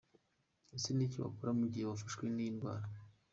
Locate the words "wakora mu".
1.23-1.65